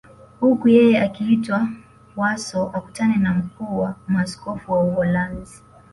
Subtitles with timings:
[0.39, 1.67] Huku yeye akiitwa
[2.15, 5.63] Warsaw akutane na mkuu wa maaskofu wa Uholanzi